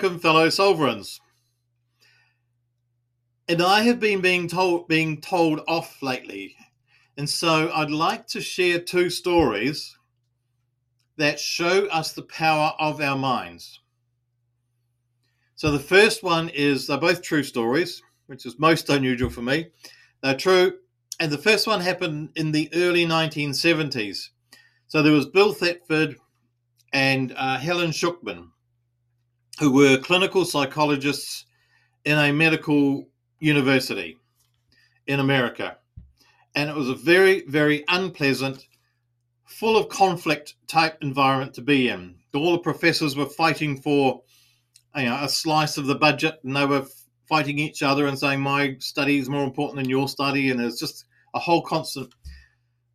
[0.00, 1.20] welcome, fellow sovereigns.
[3.48, 6.54] And I have been being told being told off lately,
[7.16, 9.98] and so I'd like to share two stories
[11.16, 13.80] that show us the power of our minds.
[15.56, 19.66] So the first one is they're both true stories, which is most unusual for me.
[20.22, 20.74] They're true,
[21.18, 24.28] and the first one happened in the early 1970s.
[24.86, 26.14] So there was Bill Thetford
[26.92, 28.50] and uh, Helen Schucman,
[29.58, 31.46] who were clinical psychologists
[32.04, 33.08] in a medical
[33.40, 34.16] university
[35.06, 35.76] in America.
[36.54, 38.66] And it was a very, very unpleasant,
[39.44, 42.14] full of conflict type environment to be in.
[42.34, 44.22] All the professors were fighting for
[44.96, 46.86] you know, a slice of the budget, and they were
[47.28, 50.50] fighting each other and saying, My study is more important than your study.
[50.50, 52.12] And there's just a whole constant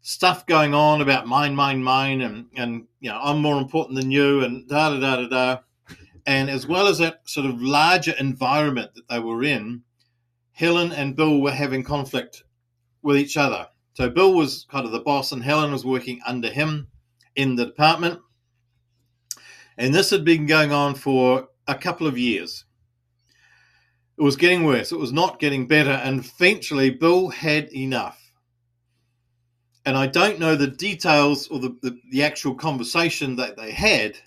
[0.01, 4.11] stuff going on about mine, mine, mine, and and you know I'm more important than
[4.11, 5.61] you, and da da da da da.
[6.25, 9.83] And as well as that sort of larger environment that they were in,
[10.51, 12.43] Helen and Bill were having conflict
[13.01, 13.67] with each other.
[13.95, 16.87] So Bill was kind of the boss, and Helen was working under him
[17.35, 18.19] in the department.
[19.77, 22.65] And this had been going on for a couple of years.
[24.17, 24.91] It was getting worse.
[24.91, 25.91] It was not getting better.
[25.91, 28.23] And eventually, Bill had enough
[29.85, 34.17] and I don't know the details or the, the, the, actual conversation that they had,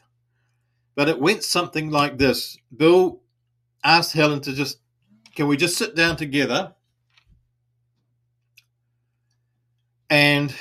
[0.97, 2.59] but it went something like this.
[2.75, 3.21] Bill
[3.85, 4.81] asked Helen to just,
[5.37, 6.75] can we just sit down together
[10.09, 10.53] and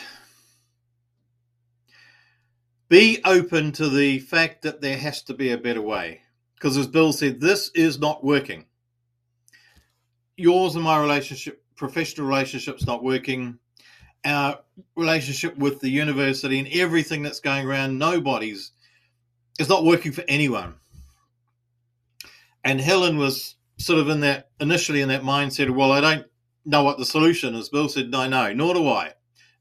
[2.89, 6.21] be open to the fact that there has to be a better way?
[6.55, 8.65] Because as Bill said, this is not working.
[10.35, 13.57] Yours and my relationship, professional relationship's not working
[14.25, 14.59] our
[14.97, 18.71] relationship with the university and everything that's going around, nobody's
[19.59, 20.75] it's not working for anyone.
[22.63, 26.25] And Helen was sort of in that initially in that mindset of, well, I don't
[26.65, 27.69] know what the solution is.
[27.69, 29.13] Bill said, No, no, nor do I.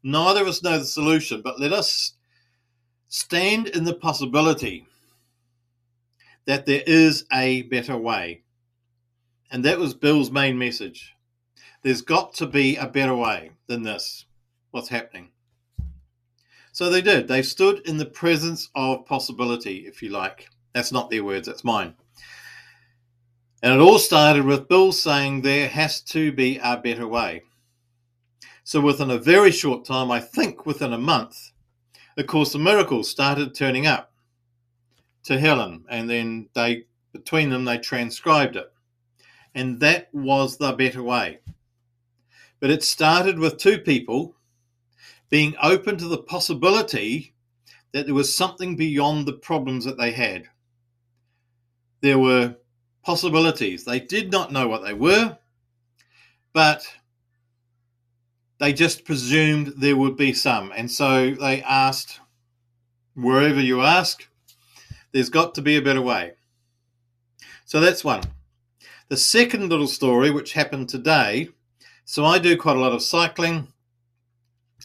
[0.03, 2.13] Neither of us know the solution, but let us
[3.09, 4.87] stand in the possibility
[6.47, 8.43] that there is a better way.
[9.51, 11.15] And that was Bill's main message.
[11.83, 14.27] There's got to be a better way than this
[14.71, 15.31] what's happening.
[16.75, 17.29] So they did.
[17.29, 20.49] They stood in the presence of possibility, if you like.
[20.73, 21.95] That's not their words, that's mine.
[23.63, 27.43] And it all started with Bill saying there has to be a better way.
[28.65, 31.53] So within a very short time, I think within a month,
[32.17, 34.11] the Course of Miracles started turning up
[35.27, 38.73] to Helen, and then they between them they transcribed it.
[39.55, 41.39] And that was the better way.
[42.59, 44.35] But it started with two people
[45.31, 47.35] being open to the possibility
[47.93, 50.49] that there was something beyond the problems that they had.
[52.01, 52.57] There were
[53.03, 53.85] possibilities.
[53.85, 55.39] They did not know what they were,
[56.53, 56.87] but
[58.59, 60.73] they just presumed there would be some.
[60.75, 62.21] And so they asked,
[63.15, 64.27] wherever you ask,
[65.13, 66.33] there's got to be a better way.
[67.65, 68.23] So that's one.
[69.09, 71.49] The second little story, which happened today,
[72.05, 73.69] so I do quite a lot of cycling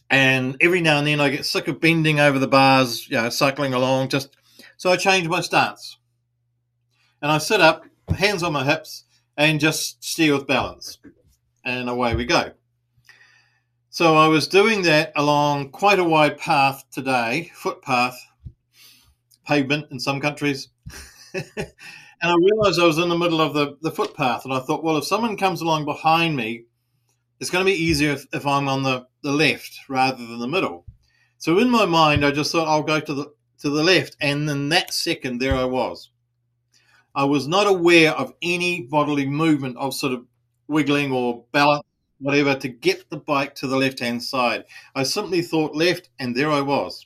[0.09, 3.29] and every now and then I get sick of bending over the bars, you know,
[3.29, 4.09] cycling along.
[4.09, 4.35] Just
[4.77, 5.97] so I change my stance,
[7.21, 9.05] and I sit up, hands on my hips,
[9.37, 10.97] and just steer with balance,
[11.63, 12.51] and away we go.
[13.91, 18.17] So I was doing that along quite a wide path today, footpath,
[19.45, 20.69] pavement in some countries.
[21.33, 21.43] and
[22.21, 24.97] I realized I was in the middle of the, the footpath, and I thought, well,
[24.97, 26.65] if someone comes along behind me,
[27.39, 30.47] it's going to be easier if, if I'm on the, the left rather than the
[30.47, 30.85] middle.
[31.37, 34.49] So in my mind, I just thought I'll go to the to the left, and
[34.49, 36.11] in that second, there I was.
[37.13, 40.25] I was not aware of any bodily movement of sort of
[40.69, 41.83] wiggling or balance,
[42.19, 44.63] whatever, to get the bike to the left hand side.
[44.95, 47.05] I simply thought left, and there I was.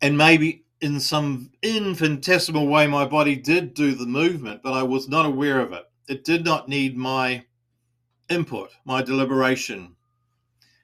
[0.00, 5.08] And maybe in some infinitesimal way, my body did do the movement, but I was
[5.08, 5.84] not aware of it.
[6.08, 7.44] It did not need my
[8.30, 9.96] input, my deliberation,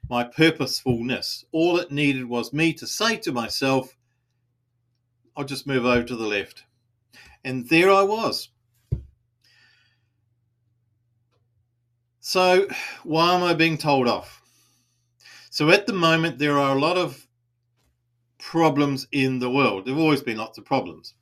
[0.09, 1.45] my purposefulness.
[1.51, 3.95] All it needed was me to say to myself,
[5.35, 6.63] I'll just move over to the left.
[7.43, 8.49] And there I was.
[12.19, 12.67] So,
[13.03, 14.41] why am I being told off?
[15.51, 17.27] So, at the moment, there are a lot of
[18.39, 19.85] problems in the world.
[19.85, 21.13] There have always been lots of problems.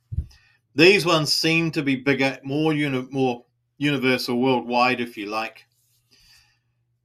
[0.74, 3.44] These ones seem to be bigger, more, uni- more
[3.76, 5.66] universal, worldwide, if you like.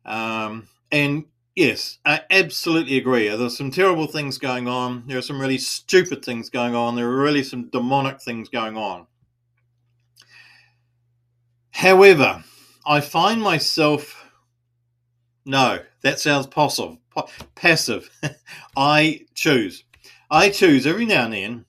[0.05, 1.25] Um, and
[1.55, 3.27] yes, I absolutely agree.
[3.29, 5.03] There's some terrible things going on.
[5.07, 6.95] There are some really stupid things going on.
[6.95, 9.07] There are really some demonic things going on.
[11.71, 12.43] However,
[12.85, 14.31] I find myself,
[15.45, 16.97] no, that sounds passive.
[17.55, 18.09] Passive.
[18.77, 19.83] I choose.
[20.31, 21.65] I choose every now and then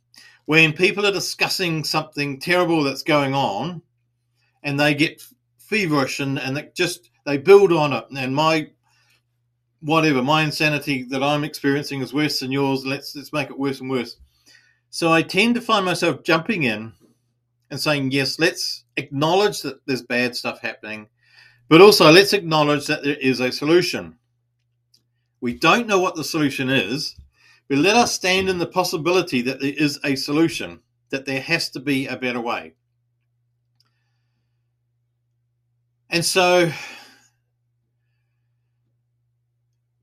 [0.51, 3.81] when people are discussing something terrible that's going on
[4.65, 5.23] and they get
[5.59, 8.69] feverish and, and they just they build on it and my
[9.81, 12.85] whatever my insanity that i'm experiencing is worse than yours.
[12.85, 14.17] Let's let's make it worse and worse.
[14.91, 16.93] So i tend to find myself jumping in
[17.71, 21.09] and saying yes let's acknowledge that there's bad stuff happening
[21.69, 24.17] but also let's acknowledge that there is a solution.
[25.41, 27.17] We don't know what the solution is
[27.69, 30.81] but let us stand in the possibility that there is a solution
[31.11, 32.75] that there has to be a better way.
[36.11, 36.73] And so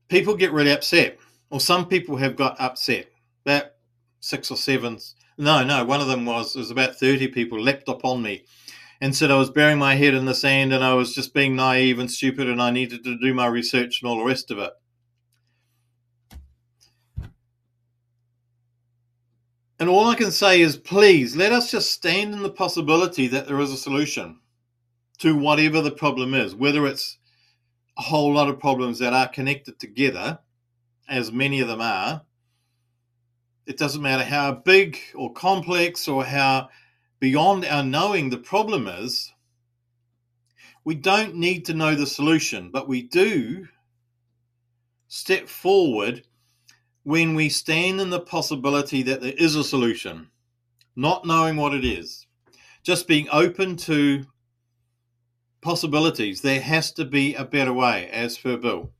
[0.08, 1.18] people get really upset,
[1.50, 3.06] or some people have got upset.
[3.44, 3.66] About
[4.20, 4.98] six or seven,
[5.38, 8.44] no, no, one of them was, it was about 30 people leapt upon me
[9.00, 11.54] and said I was burying my head in the sand and I was just being
[11.54, 14.58] naive and stupid and I needed to do my research and all the rest of
[14.58, 14.72] it.
[19.80, 23.46] And all I can say is, please let us just stand in the possibility that
[23.46, 24.40] there is a solution
[25.18, 27.18] to whatever the problem is, whether it's
[27.98, 30.38] a whole lot of problems that are connected together,
[31.08, 32.22] as many of them are.
[33.66, 36.68] It doesn't matter how big or complex or how
[37.18, 39.32] beyond our knowing the problem is.
[40.84, 43.66] We don't need to know the solution, but we do
[45.08, 46.22] step forward
[47.02, 50.30] when we stand in the possibility that there is a solution,
[50.94, 52.26] not knowing what it is,
[52.82, 54.24] just being open to
[55.68, 56.40] possibilities.
[56.40, 58.90] There has to be a better way, as per Bill.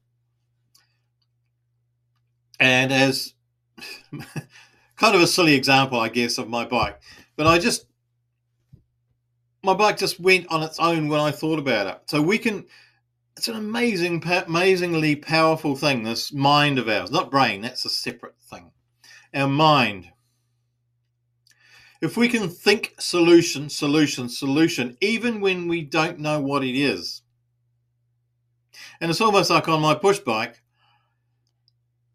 [2.60, 3.32] And as
[4.98, 7.00] kind of a silly example, I guess, of my bike,
[7.36, 7.86] but I just,
[9.62, 12.02] my bike just went on its own when I thought about it.
[12.04, 12.66] So we can,
[13.38, 18.36] it's an amazing, amazingly powerful thing, this mind of ours, not brain, that's a separate
[18.42, 18.72] thing.
[19.32, 20.10] Our mind
[22.00, 27.22] if we can think solution, solution, solution, even when we don't know what it is.
[29.00, 30.62] And it's almost like on my push bike,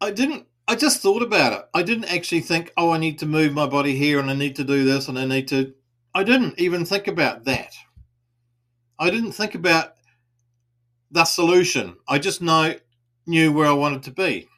[0.00, 1.64] I didn't, I just thought about it.
[1.74, 4.56] I didn't actually think, oh, I need to move my body here and I need
[4.56, 5.74] to do this and I need to.
[6.14, 7.74] I didn't even think about that.
[8.98, 9.94] I didn't think about
[11.10, 11.96] the solution.
[12.08, 12.74] I just know,
[13.26, 14.48] knew where I wanted to be.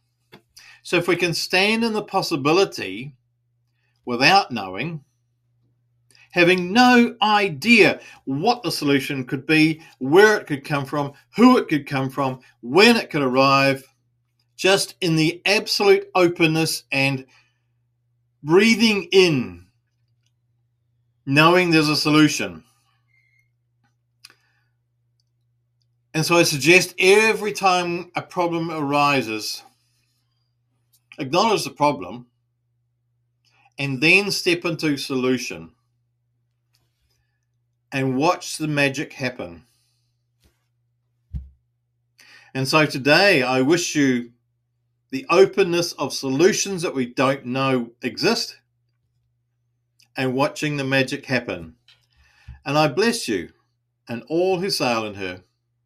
[0.82, 3.14] So if we can stand in the possibility
[4.04, 5.02] without knowing,
[6.36, 11.66] having no idea what the solution could be, where it could come from, who it
[11.66, 13.82] could come from, when it could arrive,
[14.54, 17.24] just in the absolute openness and
[18.42, 19.64] breathing in,
[21.24, 22.62] knowing there's a solution.
[26.12, 29.62] And so I suggest every time a problem arises,
[31.18, 32.26] acknowledge the problem
[33.78, 35.70] and then step into solution
[37.96, 39.64] and watch the magic happen.
[42.52, 44.32] And so today, I wish you
[45.08, 48.58] the openness of solutions that we don't know exist
[50.14, 51.76] and watching the magic happen.
[52.66, 53.48] And I bless you
[54.06, 55.42] and all who sail in her